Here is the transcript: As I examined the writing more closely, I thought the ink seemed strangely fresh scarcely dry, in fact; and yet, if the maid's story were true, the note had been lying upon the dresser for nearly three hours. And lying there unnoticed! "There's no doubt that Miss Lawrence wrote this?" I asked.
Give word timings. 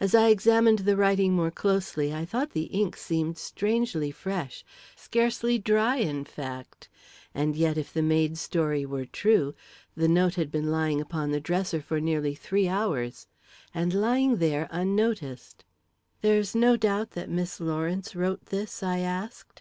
As 0.00 0.14
I 0.14 0.28
examined 0.28 0.78
the 0.78 0.96
writing 0.96 1.34
more 1.34 1.50
closely, 1.50 2.14
I 2.14 2.24
thought 2.24 2.52
the 2.52 2.62
ink 2.72 2.96
seemed 2.96 3.36
strangely 3.36 4.10
fresh 4.10 4.64
scarcely 4.96 5.58
dry, 5.58 5.96
in 5.96 6.24
fact; 6.24 6.88
and 7.34 7.54
yet, 7.54 7.76
if 7.76 7.92
the 7.92 8.00
maid's 8.00 8.40
story 8.40 8.86
were 8.86 9.04
true, 9.04 9.54
the 9.94 10.08
note 10.08 10.36
had 10.36 10.50
been 10.50 10.70
lying 10.70 10.98
upon 10.98 11.30
the 11.30 11.40
dresser 11.40 11.82
for 11.82 12.00
nearly 12.00 12.34
three 12.34 12.68
hours. 12.68 13.26
And 13.74 13.92
lying 13.92 14.36
there 14.38 14.66
unnoticed! 14.70 15.62
"There's 16.22 16.54
no 16.54 16.78
doubt 16.78 17.10
that 17.10 17.28
Miss 17.28 17.60
Lawrence 17.60 18.16
wrote 18.16 18.46
this?" 18.46 18.82
I 18.82 19.00
asked. 19.00 19.60